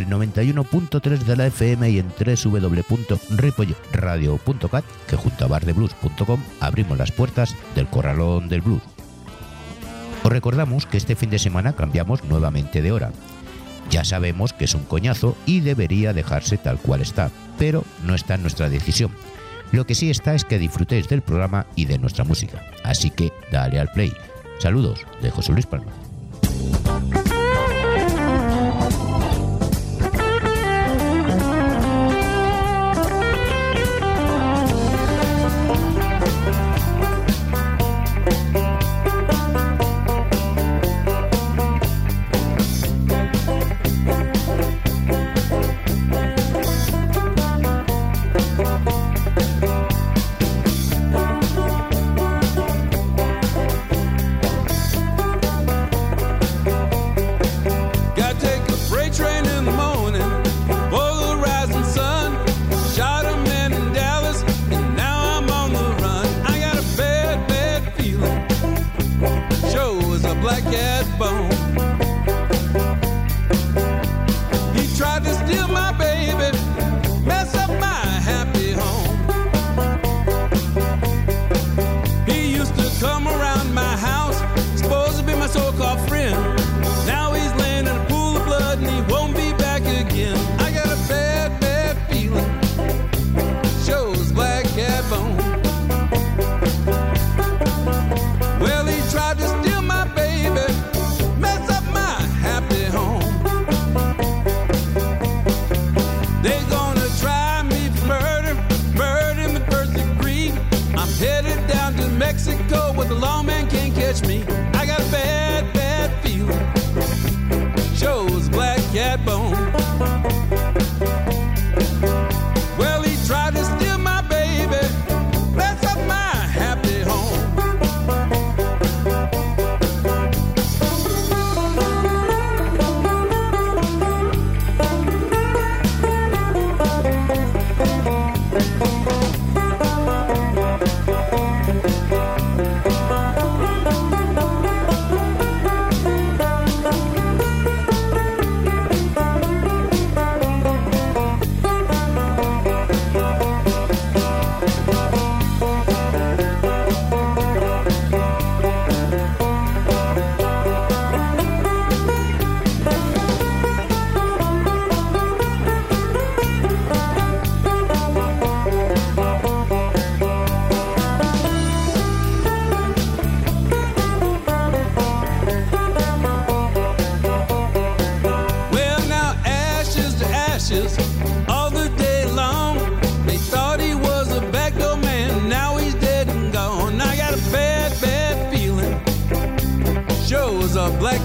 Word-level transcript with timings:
El 0.00 0.08
91.3 0.08 1.18
de 1.18 1.36
la 1.36 1.46
FM 1.48 1.90
y 1.90 1.98
en 1.98 2.08
www.ripoyradio.cat, 2.08 4.84
que 5.06 5.16
junto 5.16 5.44
a 5.44 5.48
bardeblues.com 5.48 6.40
abrimos 6.58 6.96
las 6.96 7.12
puertas 7.12 7.54
del 7.74 7.86
Corralón 7.86 8.48
del 8.48 8.62
Blues. 8.62 8.80
Os 10.24 10.32
recordamos 10.32 10.86
que 10.86 10.96
este 10.96 11.16
fin 11.16 11.28
de 11.28 11.38
semana 11.38 11.74
cambiamos 11.74 12.24
nuevamente 12.24 12.80
de 12.80 12.92
hora. 12.92 13.12
Ya 13.90 14.04
sabemos 14.04 14.54
que 14.54 14.64
es 14.64 14.74
un 14.74 14.84
coñazo 14.84 15.36
y 15.44 15.60
debería 15.60 16.14
dejarse 16.14 16.56
tal 16.56 16.78
cual 16.78 17.02
está, 17.02 17.30
pero 17.58 17.84
no 18.02 18.14
está 18.14 18.36
en 18.36 18.42
nuestra 18.42 18.70
decisión. 18.70 19.10
Lo 19.70 19.84
que 19.84 19.94
sí 19.94 20.08
está 20.08 20.34
es 20.34 20.46
que 20.46 20.58
disfrutéis 20.58 21.10
del 21.10 21.20
programa 21.20 21.66
y 21.76 21.84
de 21.84 21.98
nuestra 21.98 22.24
música. 22.24 22.62
Así 22.84 23.10
que 23.10 23.34
dale 23.52 23.78
al 23.78 23.90
play. 23.90 24.14
Saludos 24.60 25.00
de 25.20 25.30
José 25.30 25.52
Luis 25.52 25.66
Palma. 25.66 25.92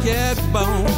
que 0.01 0.09
é 0.09 0.35
bom. 0.51 0.94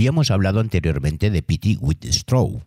Habíamos 0.00 0.30
hablado 0.30 0.60
anteriormente 0.60 1.28
de 1.28 1.42
Pity 1.42 1.76
Whitstraw. 1.78 2.62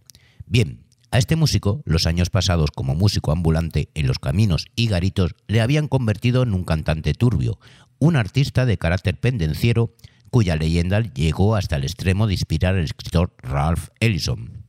Bien, 0.45 0.83
a 1.09 1.17
este 1.17 1.35
músico, 1.35 1.81
los 1.83 2.05
años 2.05 2.29
pasados 2.29 2.69
como 2.69 2.93
músico 2.93 3.31
ambulante 3.31 3.89
en 3.95 4.05
los 4.05 4.19
caminos 4.19 4.67
y 4.75 4.85
garitos 4.85 5.33
le 5.47 5.59
habían 5.59 5.87
convertido 5.87 6.43
en 6.43 6.53
un 6.53 6.63
cantante 6.63 7.15
turbio, 7.15 7.57
un 7.97 8.17
artista 8.17 8.67
de 8.67 8.77
carácter 8.77 9.19
pendenciero 9.19 9.95
cuya 10.29 10.55
leyenda 10.57 10.99
llegó 10.99 11.55
hasta 11.55 11.77
el 11.77 11.85
extremo 11.85 12.27
de 12.27 12.33
inspirar 12.33 12.75
al 12.75 12.83
escritor 12.83 13.33
Ralph 13.39 13.87
Ellison. 13.99 14.67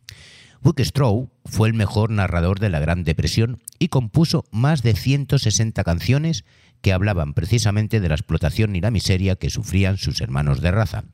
Straw 0.79 1.29
fue 1.45 1.69
el 1.69 1.75
mejor 1.75 2.09
narrador 2.09 2.61
de 2.61 2.71
la 2.71 2.81
Gran 2.81 3.05
Depresión 3.05 3.63
y 3.79 3.89
compuso 3.89 4.47
más 4.51 4.83
de 4.83 4.95
160 4.95 5.85
canciones 5.85 6.47
que 6.81 6.95
hablaban 6.95 7.35
precisamente 7.35 8.01
de 8.01 8.09
la 8.09 8.15
explotación 8.15 8.75
y 8.75 8.81
la 8.81 8.91
miseria 8.91 9.37
que 9.37 9.51
sufrían 9.51 9.99
sus 9.99 10.23
hermanos 10.23 10.63
de 10.63 10.71
raza, 10.71 11.05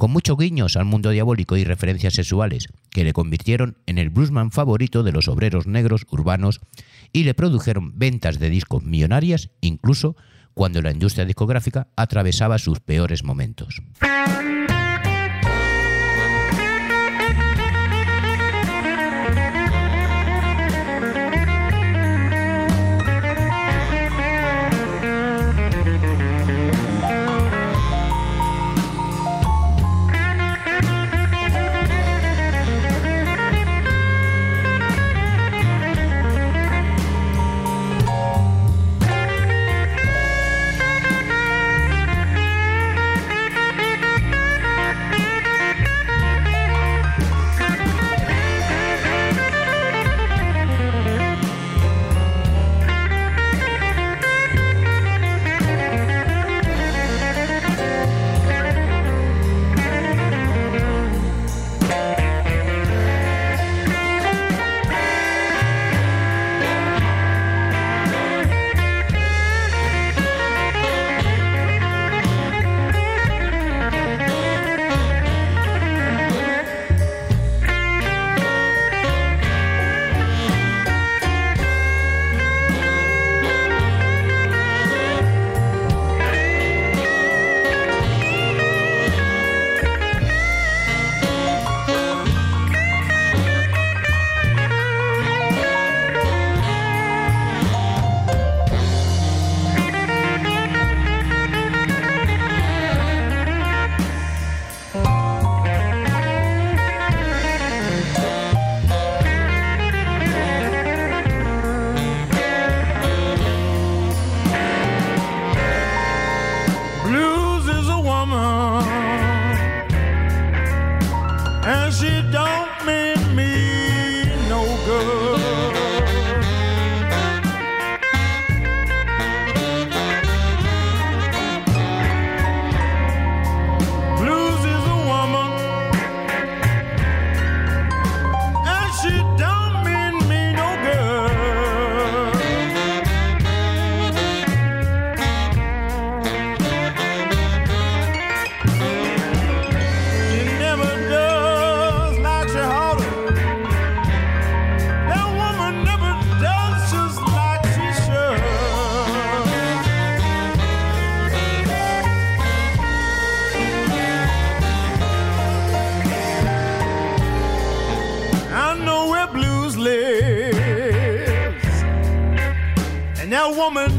con 0.00 0.12
muchos 0.12 0.38
guiños 0.38 0.76
al 0.76 0.86
mundo 0.86 1.10
diabólico 1.10 1.58
y 1.58 1.64
referencias 1.64 2.14
sexuales, 2.14 2.68
que 2.88 3.04
le 3.04 3.12
convirtieron 3.12 3.76
en 3.84 3.98
el 3.98 4.08
bluesman 4.08 4.50
favorito 4.50 5.02
de 5.02 5.12
los 5.12 5.28
obreros 5.28 5.66
negros 5.66 6.06
urbanos 6.08 6.62
y 7.12 7.24
le 7.24 7.34
produjeron 7.34 7.98
ventas 7.98 8.38
de 8.38 8.48
discos 8.48 8.82
millonarias 8.82 9.50
incluso 9.60 10.16
cuando 10.54 10.80
la 10.80 10.90
industria 10.90 11.26
discográfica 11.26 11.88
atravesaba 11.96 12.56
sus 12.56 12.80
peores 12.80 13.24
momentos. 13.24 13.82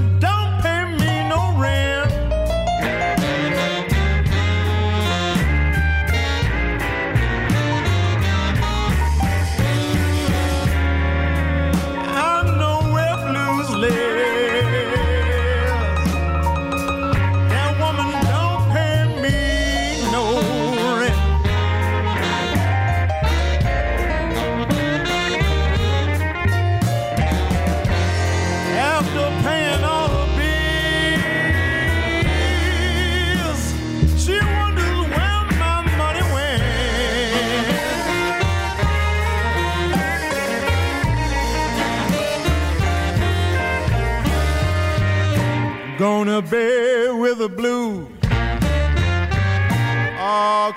Don't 0.02 0.41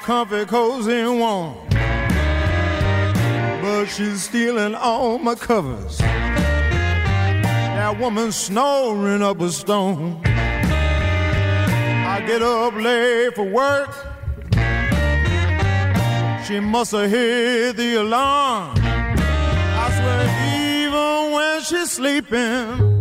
comfy, 0.05 0.45
cozy, 0.45 1.01
and 1.01 1.19
warm. 1.19 1.55
But 3.63 3.87
she's 3.87 4.25
stealing 4.25 4.75
all 4.75 5.17
my 5.19 5.35
covers. 5.35 5.97
That 7.79 7.99
woman 7.99 8.33
snoring 8.33 9.23
up 9.23 9.41
a 9.41 9.51
stone. 9.51 10.21
I 10.25 12.23
get 12.27 12.43
up 12.43 12.75
late 12.75 13.35
for 13.35 13.45
work. 13.45 13.89
She 16.47 16.61
must 16.61 16.93
have 16.93 17.11
hit 17.11 17.79
the 17.79 17.95
alarm. 17.97 18.75
I 18.77 19.91
swear, 19.97 20.29
even 20.85 21.33
when 21.33 21.63
she's 21.63 21.91
sleeping. 21.91 22.94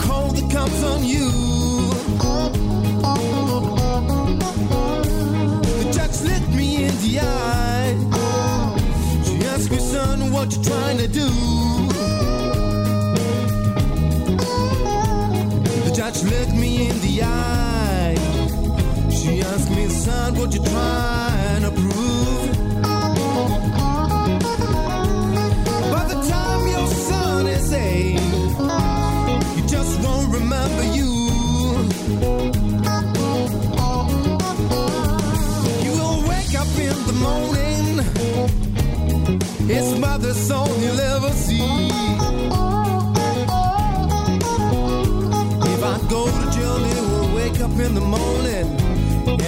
Cold 0.00 0.36
that 0.36 0.48
comes 0.50 0.82
on 0.84 1.04
you. 1.04 1.30
The 5.78 5.86
judge 5.92 6.20
looked 6.22 6.54
me 6.54 6.84
in 6.84 6.94
the 7.04 7.20
eye. 7.20 7.94
She 9.24 9.36
asked 9.46 9.70
me, 9.70 9.78
son, 9.78 10.32
what 10.32 10.56
you 10.56 10.62
trying 10.62 10.98
to 10.98 11.08
do? 11.08 11.28
The 15.84 15.92
judge 15.94 16.22
looked 16.24 16.54
me 16.54 16.88
in 16.88 17.00
the 17.00 17.22
eye. 17.22 18.16
She 19.10 19.42
asked 19.42 19.70
me, 19.70 19.88
son, 19.88 20.34
what 20.36 20.52
you 20.54 20.62
trying 20.62 21.62
to 21.62 21.70
prove? 21.70 22.16
say 27.66 28.15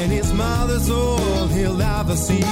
and 0.09 0.13
mother's 0.37 0.91
all 0.91 1.47
he'll 1.49 1.83
ever 1.83 2.17
see. 2.17 2.45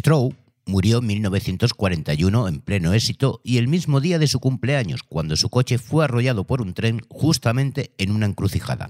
Stroh 0.00 0.32
murió 0.64 1.00
en 1.00 1.06
1941 1.08 2.48
en 2.48 2.60
pleno 2.62 2.94
éxito 2.94 3.42
y 3.44 3.58
el 3.58 3.68
mismo 3.68 4.00
día 4.00 4.18
de 4.18 4.28
su 4.28 4.40
cumpleaños, 4.40 5.02
cuando 5.02 5.36
su 5.36 5.50
coche 5.50 5.76
fue 5.76 6.04
arrollado 6.04 6.46
por 6.46 6.62
un 6.62 6.72
tren 6.72 7.02
justamente 7.10 7.92
en 7.98 8.12
una 8.12 8.24
encrucijada. 8.24 8.88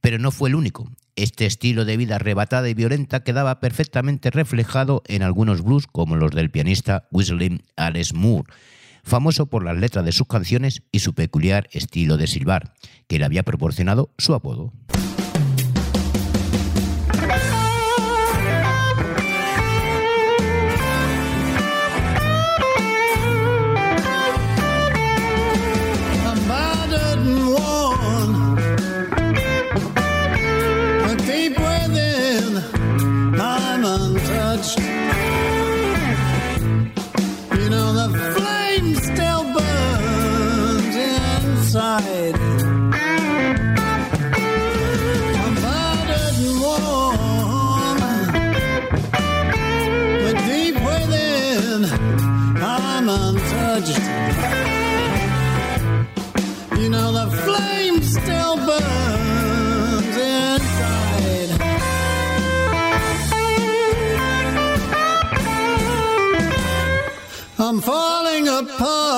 Pero 0.00 0.20
no 0.20 0.30
fue 0.30 0.50
el 0.50 0.54
único. 0.54 0.88
Este 1.16 1.46
estilo 1.46 1.84
de 1.84 1.96
vida 1.96 2.14
arrebatada 2.14 2.68
y 2.68 2.74
violenta 2.74 3.24
quedaba 3.24 3.58
perfectamente 3.58 4.30
reflejado 4.30 5.02
en 5.08 5.24
algunos 5.24 5.62
blues 5.62 5.88
como 5.88 6.14
los 6.14 6.30
del 6.30 6.52
pianista 6.52 7.08
Whistling 7.10 7.64
Alice 7.74 8.14
Moore, 8.14 8.52
famoso 9.02 9.46
por 9.46 9.64
las 9.64 9.78
letras 9.78 10.04
de 10.04 10.12
sus 10.12 10.28
canciones 10.28 10.84
y 10.92 11.00
su 11.00 11.12
peculiar 11.12 11.68
estilo 11.72 12.16
de 12.16 12.28
silbar, 12.28 12.74
que 13.08 13.18
le 13.18 13.24
había 13.24 13.42
proporcionado 13.42 14.14
su 14.16 14.32
apodo. 14.34 14.72
I'm 67.62 67.78
falling 67.78 68.48
apart. 68.48 69.09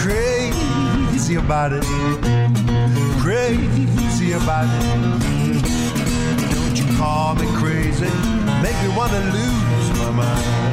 Crazy 0.00 1.34
about 1.34 1.72
it. 1.72 1.82
Crazy 3.20 4.32
about 4.32 4.68
it. 4.70 5.62
Don't 6.54 6.76
you 6.78 6.96
call 6.96 7.34
me 7.34 7.46
crazy. 7.56 8.06
Make 8.62 8.80
me 8.82 8.96
want 8.96 9.10
to 9.10 9.18
lose 9.18 9.98
my 9.98 10.10
mind. 10.10 10.68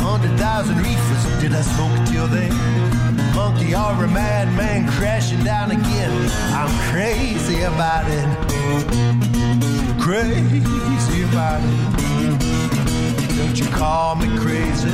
hundred 0.00 0.38
thousand 0.38 0.78
reefers 0.78 1.40
did 1.40 1.52
I 1.52 1.60
smoke 1.60 2.08
till 2.08 2.26
then? 2.28 2.52
Monkey 3.34 3.74
or 3.74 4.04
a 4.04 4.08
madman 4.08 4.88
crashing 4.92 5.44
down 5.44 5.70
again. 5.70 6.30
I'm 6.54 6.70
crazy 6.90 7.60
about 7.60 8.06
it. 8.08 8.26
Crazy 10.00 11.22
about 11.22 11.60
it. 11.62 12.49
Don't 13.40 13.58
you 13.58 13.64
call 13.68 14.16
me 14.16 14.26
crazy, 14.36 14.90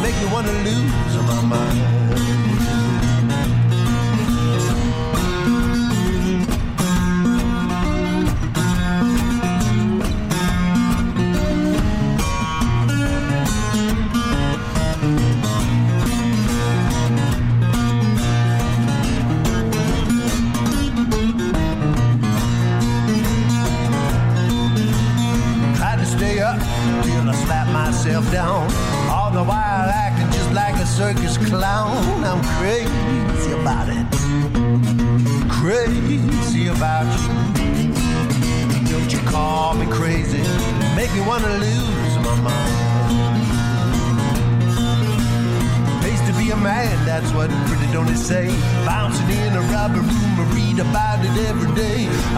make 0.00 0.14
me 0.22 0.32
wanna 0.32 0.52
lose 0.62 1.16
my 1.26 1.42
mind. 1.42 2.47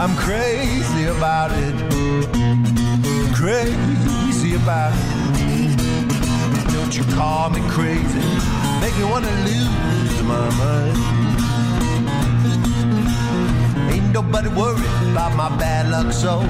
I'm 0.01 0.17
crazy 0.17 1.05
about 1.05 1.51
it, 1.53 1.75
crazy 3.35 4.55
about 4.55 4.95
it. 4.97 5.77
Don't 6.73 6.97
you 6.97 7.05
call 7.15 7.51
me 7.51 7.61
crazy, 7.69 8.25
make 8.81 8.97
me 8.97 9.05
wanna 9.05 9.31
lose 9.45 10.23
my 10.23 10.49
mind. 10.57 10.97
Ain't 13.93 14.11
nobody 14.15 14.49
worried 14.49 14.89
about 15.13 15.37
my 15.37 15.55
bad 15.59 15.91
luck, 15.91 16.15
so 16.15 16.47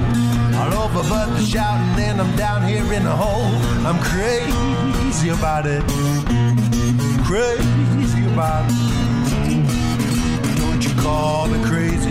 all 0.55 0.73
over 0.85 1.03
but 1.09 1.25
the 1.35 1.43
shouting, 1.43 2.05
and 2.05 2.21
I'm 2.21 2.33
down 2.37 2.65
here 2.65 2.93
in 2.93 3.05
a 3.05 3.13
hole. 3.13 3.51
I'm 3.85 3.99
crazy 3.99 5.27
about 5.27 5.65
it, 5.65 5.83
crazy 7.25 8.23
about 8.31 8.63
it. 8.71 8.77
Don't 10.55 10.81
you 10.85 10.93
call 11.01 11.47
me 11.49 11.61
crazy, 11.65 12.10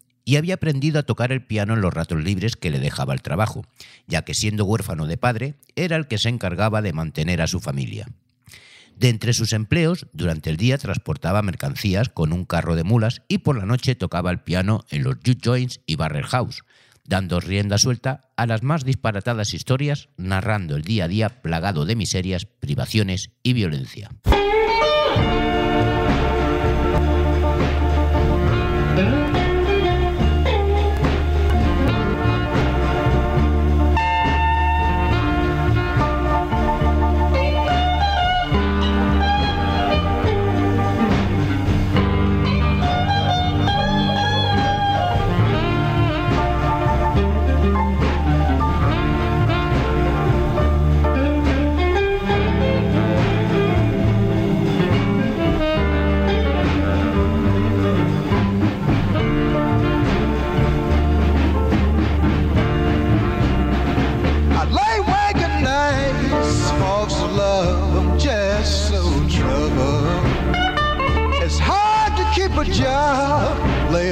y 0.25 0.35
había 0.35 0.55
aprendido 0.55 0.99
a 0.99 1.03
tocar 1.03 1.31
el 1.31 1.45
piano 1.45 1.73
en 1.73 1.81
los 1.81 1.93
ratos 1.93 2.23
libres 2.23 2.55
que 2.55 2.69
le 2.69 2.79
dejaba 2.79 3.13
el 3.13 3.21
trabajo, 3.21 3.65
ya 4.07 4.23
que 4.23 4.33
siendo 4.33 4.65
huérfano 4.65 5.07
de 5.07 5.17
padre 5.17 5.55
era 5.75 5.95
el 5.95 6.07
que 6.07 6.17
se 6.17 6.29
encargaba 6.29 6.81
de 6.81 6.93
mantener 6.93 7.41
a 7.41 7.47
su 7.47 7.59
familia. 7.59 8.07
De 8.95 9.09
entre 9.09 9.33
sus 9.33 9.53
empleos, 9.53 10.05
durante 10.13 10.49
el 10.49 10.57
día 10.57 10.77
transportaba 10.77 11.41
mercancías 11.41 12.09
con 12.09 12.33
un 12.33 12.45
carro 12.45 12.75
de 12.75 12.83
mulas 12.83 13.23
y 13.27 13.39
por 13.39 13.57
la 13.57 13.65
noche 13.65 13.95
tocaba 13.95 14.29
el 14.29 14.39
piano 14.39 14.85
en 14.89 15.03
los 15.03 15.15
juke 15.15 15.41
joints 15.43 15.79
y 15.87 15.95
barrel 15.95 16.25
house, 16.25 16.63
dando 17.03 17.39
rienda 17.39 17.77
suelta 17.77 18.29
a 18.37 18.45
las 18.45 18.61
más 18.63 18.85
disparatadas 18.85 19.53
historias, 19.53 20.09
narrando 20.17 20.75
el 20.75 20.83
día 20.83 21.05
a 21.05 21.07
día 21.07 21.29
plagado 21.41 21.85
de 21.85 21.95
miserias, 21.95 22.45
privaciones 22.45 23.31
y 23.41 23.53
violencia. 23.53 24.11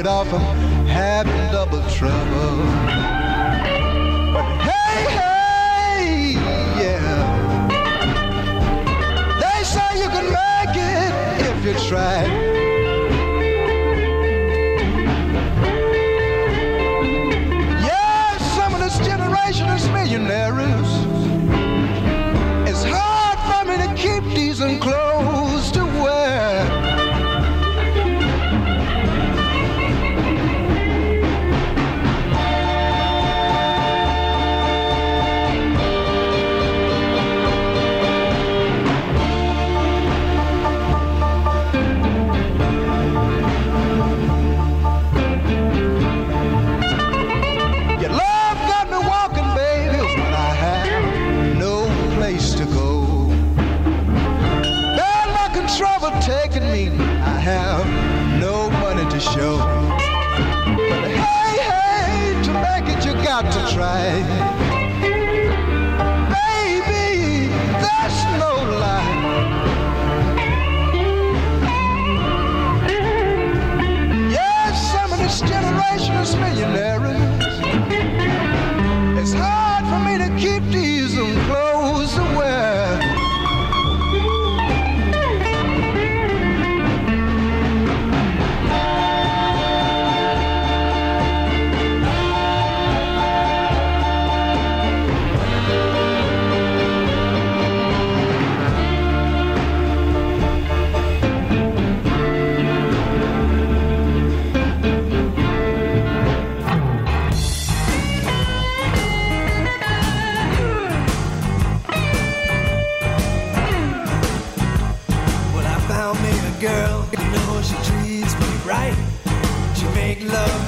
Off, 0.06 0.32
I'm 0.32 0.86
having 0.86 1.52
double 1.52 1.82
trouble. 1.90 2.89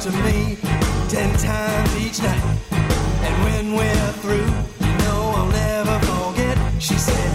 To 0.03 0.11
me 0.11 0.57
ten 1.09 1.33
times 1.39 1.97
each 2.05 2.21
night. 2.21 2.59
And 2.73 3.45
when 3.45 3.75
we're 3.75 4.13
through, 4.21 4.51
you 4.85 4.93
know 5.05 5.33
I'll 5.37 5.47
never 5.47 5.97
forget. 6.11 6.59
She 6.83 6.95
said, 6.95 7.33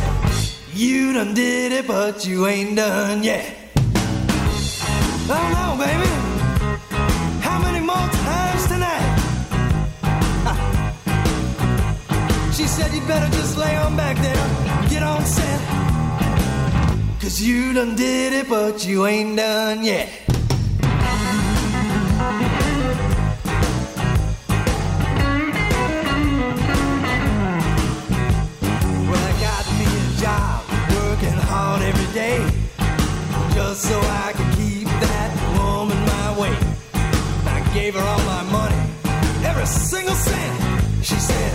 You 0.73 1.13
done 1.13 1.33
did 1.33 1.71
it, 1.71 1.87
but 1.87 2.25
you 2.27 2.45
ain't 2.45 2.75
done 2.75 3.23
yet. 3.23 3.55
Oh 5.29 5.45
no, 5.55 5.77
baby. 5.81 6.11
How 7.39 7.57
many 7.61 7.79
more 7.79 7.95
times 7.95 8.67
tonight? 8.67 9.13
She 12.53 12.67
said 12.67 12.93
you 12.93 12.99
better 13.07 13.31
just 13.37 13.57
lay 13.57 13.77
on 13.77 13.95
back 13.95 14.17
there, 14.17 14.89
get 14.89 15.03
on 15.03 15.23
set. 15.23 15.61
Cause 17.21 17.41
you 17.41 17.71
done 17.71 17.95
did 17.95 18.33
it, 18.33 18.49
but 18.49 18.85
you 18.85 19.05
ain't 19.05 19.37
done 19.37 19.85
yet. 19.85 20.26
single 39.67 40.15
cent. 40.15 41.05
She 41.05 41.15
said, 41.15 41.51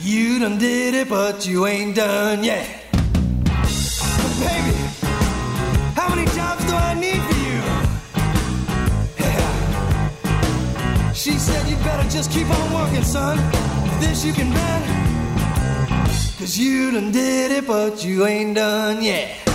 You 0.00 0.38
done 0.38 0.58
did 0.58 0.94
it, 0.94 1.08
but 1.08 1.46
you 1.46 1.66
ain't 1.66 1.94
done 1.96 2.42
yet. 2.44 2.66
But 2.92 4.32
baby, 4.40 4.76
how 5.94 6.08
many 6.14 6.26
jobs 6.34 6.64
do 6.64 6.74
I 6.74 6.94
need 6.94 7.22
for 7.28 7.38
you? 7.46 7.60
Yeah. 9.24 9.52
She 11.22 11.32
said, 11.32 11.68
You 11.68 11.76
better 11.76 12.08
just 12.08 12.30
keep 12.30 12.48
on 12.48 12.72
working, 12.72 13.04
son. 13.04 13.36
This 14.00 14.24
you 14.24 14.32
can 14.32 14.52
bet. 14.52 14.82
Cause 16.38 16.58
you 16.58 16.90
done 16.92 17.12
did 17.12 17.50
it, 17.50 17.66
but 17.66 18.04
you 18.04 18.26
ain't 18.26 18.54
done 18.56 19.02
yet. 19.02 19.45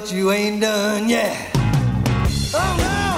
But 0.00 0.12
you 0.12 0.30
ain't 0.30 0.60
done 0.60 1.08
yet. 1.08 1.50
Oh 2.54 2.74
no! 2.86 3.10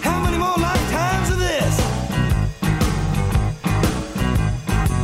How 0.00 0.22
many 0.22 0.38
more 0.38 0.54
lifetimes 0.56 1.30
of 1.30 1.38
this? 1.40 1.74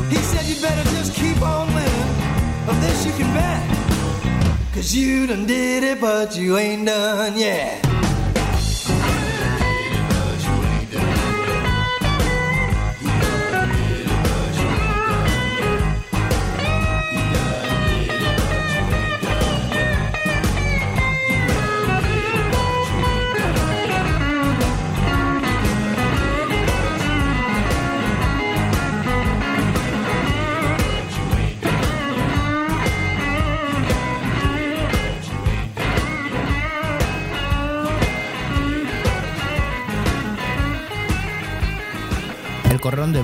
He 0.08 0.18
said 0.30 0.44
you 0.46 0.62
better 0.62 0.88
just 0.90 1.12
keep 1.14 1.42
on 1.42 1.66
living. 1.74 2.68
Of 2.68 2.80
this 2.80 3.04
you 3.06 3.12
can 3.12 3.34
bet. 3.34 3.62
Cause 4.72 4.94
you 4.94 5.26
done 5.26 5.46
did 5.46 5.82
it, 5.82 6.00
but 6.00 6.36
you 6.36 6.58
ain't 6.58 6.81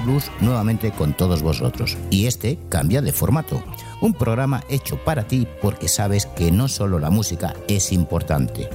Blues 0.08 0.32
nuevamente 0.40 0.90
con 0.90 1.14
todos 1.14 1.42
vosotros. 1.42 1.96
Y 2.10 2.26
este 2.26 2.58
cambia 2.68 3.00
de 3.02 3.12
formato. 3.12 3.62
Un 4.00 4.14
programa 4.14 4.64
hecho 4.68 4.96
para 5.04 5.28
ti 5.28 5.46
porque 5.60 5.86
sabes 5.88 6.26
que 6.26 6.50
no 6.50 6.66
solo 6.68 6.98
la 6.98 7.10
música 7.10 7.54
es 7.68 7.92
importante. 7.92 8.68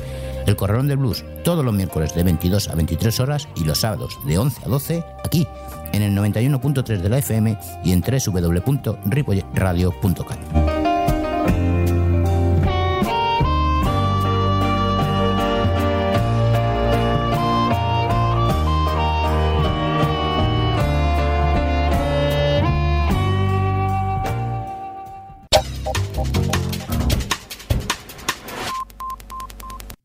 El 0.46 0.56
Corralón 0.56 0.88
del 0.88 0.98
Blues 0.98 1.26
todos 1.44 1.66
los 1.66 1.74
miércoles 1.74 2.14
de 2.14 2.24
22 2.24 2.70
a 2.70 2.76
23 2.76 3.20
horas 3.20 3.48
y 3.56 3.64
los 3.64 3.80
sábados 3.80 4.20
de 4.26 4.38
11 4.38 4.62
a 4.66 4.70
12 4.70 5.04
aquí 5.24 5.48
en 5.94 6.02
el 6.02 6.14
91.3 6.16 7.00
de 7.00 7.10
la 7.10 7.20
FM 7.20 7.58
y 7.84 7.92
en 7.92 8.02
www.ripolletradio.cat. 8.02 10.40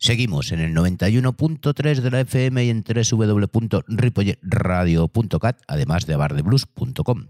Seguimos 0.08 0.52
en 0.52 0.60
el 0.60 0.74
91.3 0.74 2.00
de 2.00 2.10
la 2.10 2.20
FM 2.20 2.64
y 2.64 2.70
en 2.70 2.82
www.ripolletradio.cat, 2.82 5.60
además 5.66 6.06
de 6.06 6.16
bardeblues.com. 6.16 7.26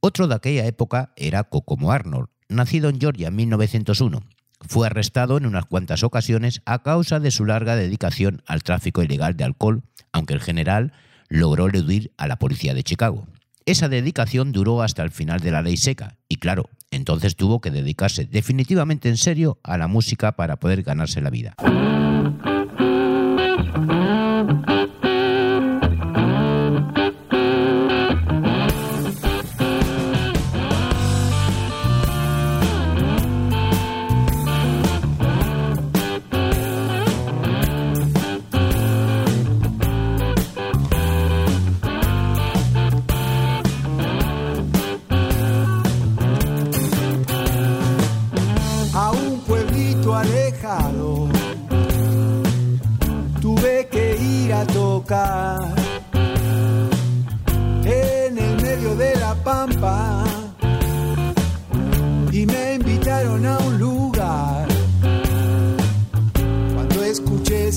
Otro 0.00 0.28
de 0.28 0.34
aquella 0.34 0.66
época 0.66 1.14
era 1.16 1.44
Kokomo 1.44 1.90
Arnold, 1.90 2.28
nacido 2.50 2.90
en 2.90 3.00
Georgia 3.00 3.28
en 3.28 3.36
1901. 3.36 4.20
Fue 4.60 4.88
arrestado 4.88 5.38
en 5.38 5.46
unas 5.46 5.64
cuantas 5.64 6.02
ocasiones 6.02 6.60
a 6.66 6.82
causa 6.82 7.18
de 7.18 7.30
su 7.30 7.46
larga 7.46 7.76
dedicación 7.76 8.42
al 8.44 8.62
tráfico 8.62 9.02
ilegal 9.02 9.38
de 9.38 9.44
alcohol, 9.44 9.82
aunque 10.12 10.34
el 10.34 10.42
general 10.42 10.92
logró 11.30 11.68
eludir 11.68 12.12
a 12.18 12.28
la 12.28 12.38
policía 12.38 12.74
de 12.74 12.82
Chicago. 12.82 13.26
Esa 13.64 13.88
dedicación 13.88 14.52
duró 14.52 14.82
hasta 14.82 15.02
el 15.02 15.12
final 15.12 15.40
de 15.40 15.50
la 15.50 15.62
ley 15.62 15.78
seca 15.78 16.18
y 16.28 16.36
claro, 16.36 16.68
entonces 16.90 17.36
tuvo 17.36 17.60
que 17.60 17.70
dedicarse 17.70 18.26
definitivamente 18.26 19.08
en 19.08 19.16
serio 19.16 19.58
a 19.62 19.78
la 19.78 19.86
música 19.86 20.32
para 20.32 20.56
poder 20.56 20.82
ganarse 20.82 21.20
la 21.20 21.30
vida. 21.30 21.54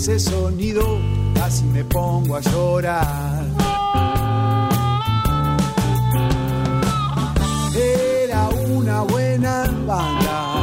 Ese 0.03 0.19
sonido, 0.19 0.99
casi 1.33 1.63
me 1.63 1.81
pongo 1.85 2.35
a 2.35 2.41
llorar. 2.41 3.45
Era 7.73 8.49
una 8.49 9.01
buena 9.03 9.63
banda 9.87 10.55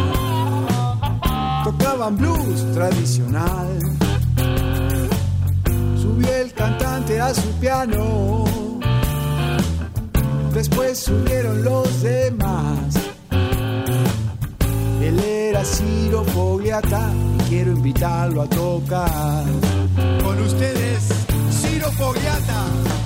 tocaban 1.65 2.19
blues 2.19 2.71
tradicional. 2.75 3.79
Subió 5.97 6.35
el 6.35 6.53
cantante 6.53 7.19
a 7.19 7.33
su 7.33 7.49
piano, 7.61 8.45
después 10.53 10.99
subieron 10.99 11.65
los 11.65 12.03
demás. 12.03 12.95
Él 15.01 15.19
era 15.19 15.65
Ciro 15.65 16.25
Fogliata 16.25 17.11
quiero 17.51 17.73
invitarlo 17.73 18.43
a 18.43 18.47
tocar. 18.47 19.45
Con 20.23 20.41
ustedes, 20.41 21.09
Ciro 21.51 21.91
Fogliata. 21.91 23.00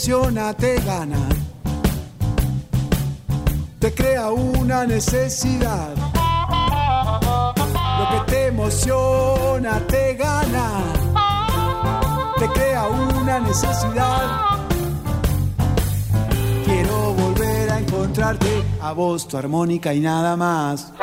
Emociona 0.00 0.54
te 0.54 0.76
gana, 0.80 1.28
te 3.78 3.92
crea 3.92 4.30
una 4.30 4.86
necesidad. 4.86 5.94
Lo 7.98 8.08
que 8.08 8.32
te 8.32 8.46
emociona 8.46 9.78
te 9.86 10.14
gana, 10.14 10.80
te 12.38 12.48
crea 12.48 12.86
una 12.88 13.40
necesidad. 13.40 14.40
Quiero 16.64 17.12
volver 17.12 17.70
a 17.70 17.78
encontrarte, 17.80 18.64
a 18.80 18.92
vos 18.92 19.28
tu 19.28 19.36
armónica 19.36 19.92
y 19.92 20.00
nada 20.00 20.34
más. 20.34 20.94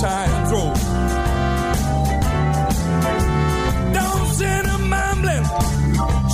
times 0.00 0.52
old. 0.52 0.74
Don't 3.92 4.26
sit 4.38 4.64
a 4.66 4.78
mumbling, 4.78 5.44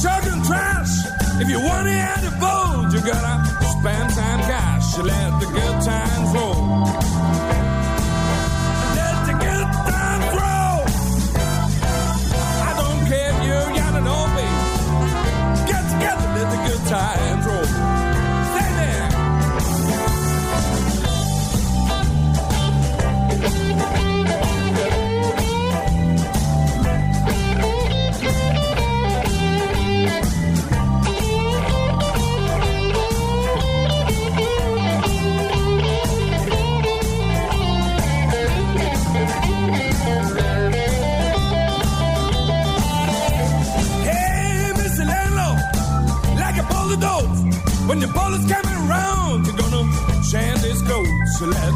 chucking 0.02 0.42
trash. 0.44 0.92
If 1.40 1.48
you 1.48 1.60
want 1.60 1.86
to 1.88 1.94
add 1.94 2.24
a 2.24 2.32
bold, 2.44 2.92
you 2.92 3.00
gotta 3.00 3.53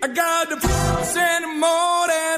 I 0.00 0.06
got 0.06 0.48
the 0.48 0.56
and 1.16 1.58
more 1.58 2.06
than 2.06 2.37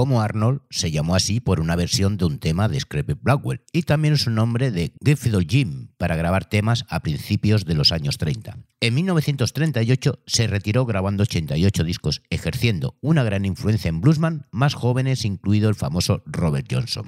como 0.00 0.22
Arnold, 0.22 0.62
se 0.70 0.90
llamó 0.90 1.14
así 1.14 1.40
por 1.40 1.60
una 1.60 1.76
versión 1.76 2.16
de 2.16 2.24
un 2.24 2.38
tema 2.38 2.70
de 2.70 2.80
Scrape 2.80 3.18
Blackwell 3.20 3.60
y 3.70 3.82
también 3.82 4.16
su 4.16 4.30
nombre 4.30 4.70
de 4.70 4.94
Griffith 4.98 5.34
Jim 5.46 5.88
para 5.98 6.16
grabar 6.16 6.46
temas 6.46 6.86
a 6.88 7.00
principios 7.00 7.66
de 7.66 7.74
los 7.74 7.92
años 7.92 8.16
30. 8.16 8.56
En 8.80 8.94
1938 8.94 10.20
se 10.24 10.46
retiró 10.46 10.86
grabando 10.86 11.24
88 11.24 11.84
discos, 11.84 12.22
ejerciendo 12.30 12.96
una 13.02 13.24
gran 13.24 13.44
influencia 13.44 13.90
en 13.90 14.00
bluesman 14.00 14.46
más 14.52 14.72
jóvenes, 14.72 15.26
incluido 15.26 15.68
el 15.68 15.74
famoso 15.74 16.22
Robert 16.24 16.66
Johnson. 16.70 17.04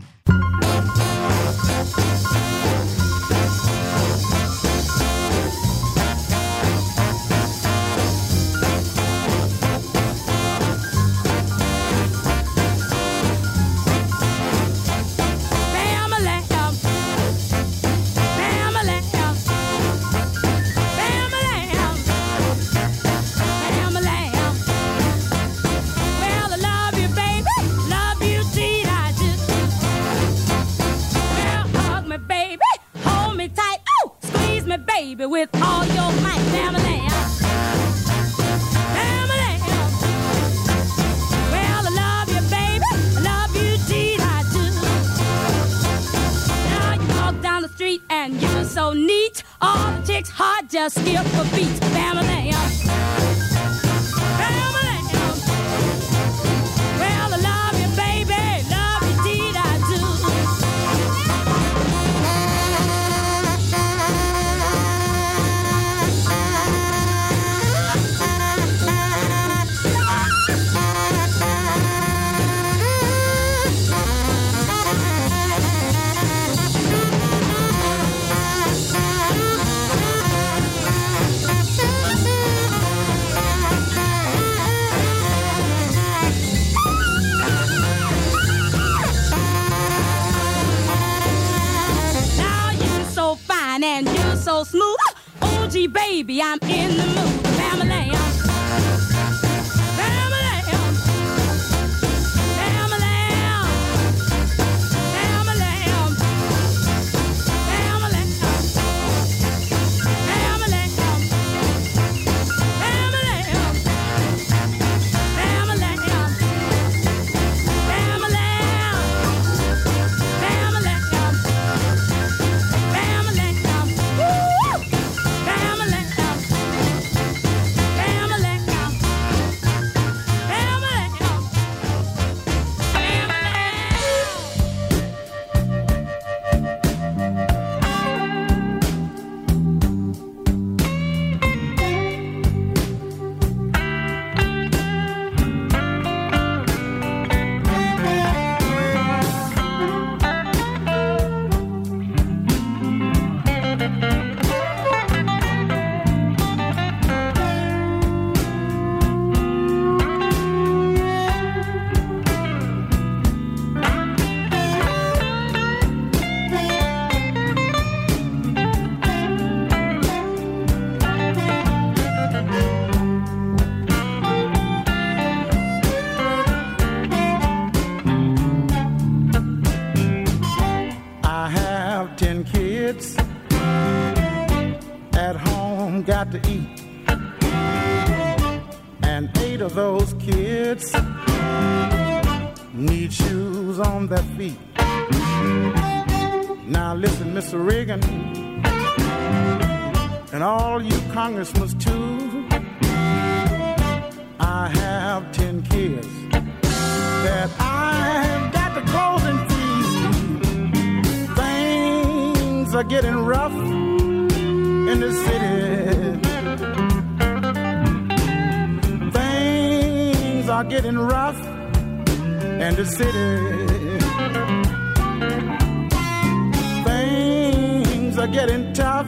Getting 228.33 228.73
tough. 228.73 229.07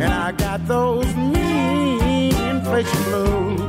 And 0.00 0.12
I 0.12 0.32
got 0.32 0.66
those 0.66 1.14
mean 1.14 2.34
inflation 2.34 3.02
blues. 3.04 3.60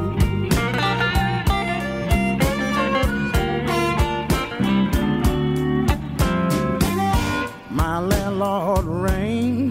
My 7.69 7.99
landlord 7.99 8.85
rang 8.85 9.69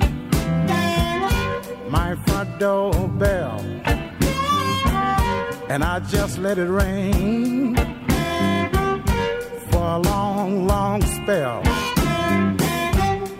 my 1.88 2.14
front 2.26 2.58
door 2.58 2.92
bell, 3.08 3.60
and 5.70 5.82
I 5.82 6.00
just 6.00 6.38
let 6.38 6.58
it 6.58 6.68
ring 6.68 7.74
for 9.70 9.82
a 9.82 9.98
long, 9.98 10.66
long 10.66 11.00
spell. 11.02 11.62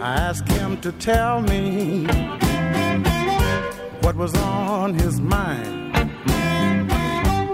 I 0.04 0.16
asked 0.16 0.46
him 0.48 0.78
to 0.82 0.92
tell 0.92 1.40
me 1.40 2.04
what 4.02 4.14
was 4.16 4.34
on 4.36 4.92
his 4.92 5.18
mind. 5.18 5.96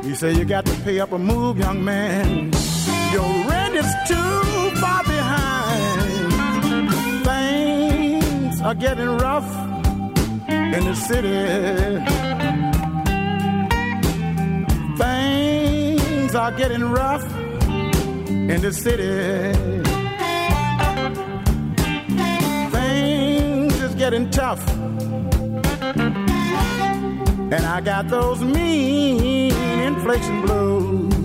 He 0.05 0.17
said, 0.17 0.37
You 0.37 0.45
got 0.45 0.67
to 0.67 0.75
pay 0.83 0.99
up 0.99 1.13
or 1.13 1.21
move, 1.21 1.59
young 1.59 1.85
man. 1.85 2.51
Your 3.13 3.31
rent 3.49 3.77
is 3.77 3.95
too 4.09 4.71
far 4.81 5.05
behind. 5.05 6.03
Things 7.25 8.61
are 8.63 8.75
getting 8.75 9.11
rough 9.27 9.49
in 10.49 10.85
the 10.91 10.97
city. 10.97 11.39
Things 14.99 16.35
are 16.35 16.51
getting 16.51 16.83
rough 16.83 17.25
in 18.29 18.61
the 18.61 18.73
city. 18.73 20.00
Getting 24.01 24.31
tough. 24.31 24.67
And 27.53 27.67
I 27.67 27.83
got 27.83 28.09
those 28.09 28.41
mean 28.41 29.53
inflation 29.83 30.41
blues. 30.41 31.20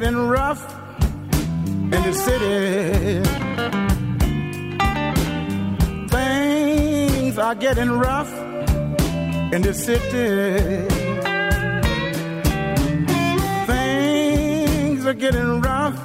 Getting 0.00 0.16
rough 0.26 0.62
in 1.32 1.90
the 1.90 2.12
city. 2.12 3.22
Things 6.08 7.38
are 7.38 7.54
getting 7.54 7.90
rough 7.92 8.32
in 9.54 9.62
the 9.62 9.72
city. 9.72 10.88
Things 13.70 15.06
are 15.06 15.14
getting 15.14 15.60
rough. 15.60 15.96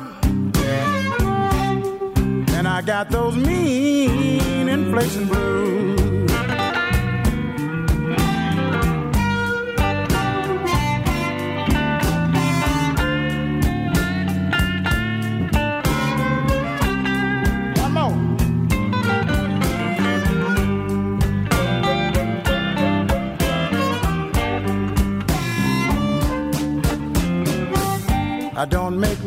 And 2.57 2.67
I 2.67 2.83
got 2.85 3.09
those 3.09 3.35
mean 3.35 4.69
inflation 4.69 5.25
blues. 5.27 6.08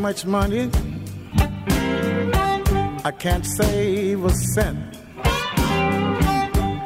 Much 0.03 0.27
money. 0.27 0.69
I 3.05 3.13
can't 3.17 3.47
save 3.47 4.25
a 4.25 4.31
cent. 4.31 4.99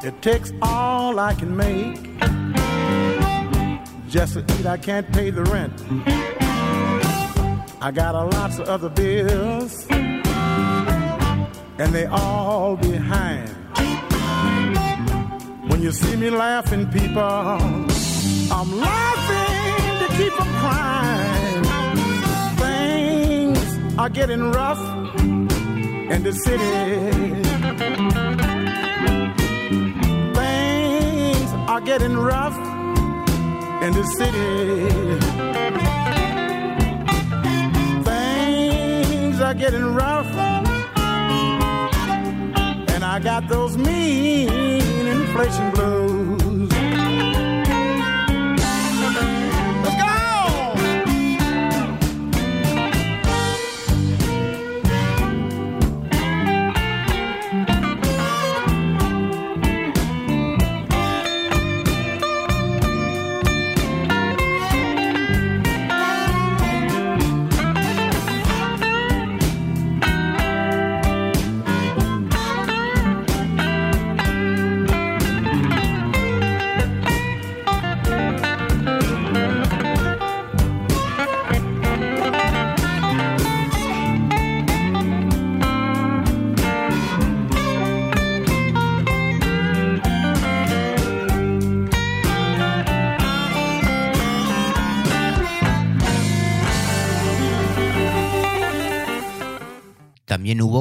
It 0.05 0.21
takes 0.21 0.53
all 0.61 1.19
I 1.19 1.33
can 1.33 1.57
make 1.57 1.99
just 4.07 4.35
to 4.35 4.41
eat. 4.41 4.67
I 4.67 4.77
can't 4.77 5.11
pay 5.15 5.31
the 5.31 5.45
rent. 5.45 5.73
I 7.81 7.91
got 7.91 8.15
a 8.15 8.25
lots 8.37 8.59
of 8.59 8.69
other 8.69 8.91
bills, 8.91 9.87
and 9.91 11.89
they 11.97 12.05
all 12.05 12.77
behind. 12.77 13.49
When 15.71 15.81
you 15.81 15.91
see 15.91 16.17
me 16.17 16.29
laughing, 16.29 16.87
people, 16.91 17.23
I'm 17.23 18.71
laughing 18.89 19.99
to 20.03 20.07
keep 20.19 20.33
from 20.35 20.51
crying. 20.61 21.16
Are 23.99 24.11
getting 24.11 24.53
rough 24.53 24.79
in 25.19 26.23
the 26.23 26.33
city. 26.33 27.43
Things 30.35 31.51
are 31.67 31.81
getting 31.81 32.17
rough 32.17 32.57
in 33.83 33.93
the 33.95 34.05
city. 34.19 34.89
Things 38.05 39.41
are 39.41 39.55
getting 39.55 39.95
rough. 39.95 40.31
And 42.95 43.03
I 43.03 43.19
got 43.19 43.49
those 43.49 43.79
mean 43.79 45.07
inflation 45.07 45.71
blues. 45.71 46.46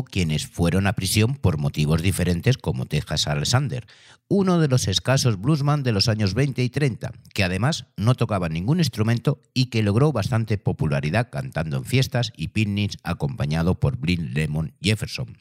Quienes 0.06 0.48
fueron 0.48 0.88
a 0.88 0.94
prisión 0.94 1.36
por 1.36 1.58
motivos 1.58 2.02
diferentes 2.02 2.58
como 2.58 2.86
Texas 2.86 3.28
Alexander, 3.28 3.86
uno 4.28 4.60
de 4.60 4.68
los 4.68 4.88
escasos 4.88 5.40
bluesman 5.40 5.84
de 5.84 5.92
los 5.92 6.08
años 6.08 6.34
20 6.34 6.64
y 6.64 6.70
30, 6.70 7.12
que 7.34 7.44
además 7.44 7.86
no 7.98 8.16
tocaba 8.16 8.50
ningún 8.50 8.80
instrumento 8.80 9.42
y 9.54 9.68
que 9.68 9.84
logró 9.84 10.12
bastante 10.12 10.58
popularidad 10.58 11.30
cantando 11.30 11.78
en 11.78 11.86
fiestas 11.86 12.32
y 12.36 12.50
picnics 12.50 12.98
acompañado 13.04 13.80
por 13.80 13.98
Blind 13.98 14.36
Lemon 14.36 14.74
Jefferson. 14.82 15.38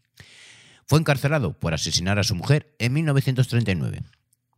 Fue 0.87 0.99
encarcelado 0.99 1.59
por 1.59 1.73
asesinar 1.73 2.19
a 2.19 2.25
su 2.25 2.35
mujer 2.35 2.75
en 2.79 2.93
1939. 2.93 4.03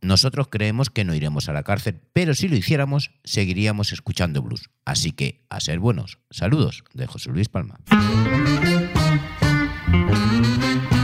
Nosotros 0.01 0.47
creemos 0.49 0.89
que 0.89 1.05
no 1.05 1.15
iremos 1.15 1.49
a 1.49 1.53
la 1.53 1.63
cárcel, 1.63 1.99
pero 2.13 2.35
si 2.35 2.47
lo 2.47 2.55
hiciéramos, 2.55 3.11
seguiríamos 3.23 3.91
escuchando 3.91 4.41
blues. 4.41 4.69
Así 4.85 5.11
que, 5.11 5.45
a 5.49 5.59
ser 5.59 5.79
buenos. 5.79 6.19
Saludos 6.29 6.83
de 6.93 7.07
José 7.07 7.31
Luis 7.31 7.49
Palma. 7.49 7.79
Müzik 9.87 10.96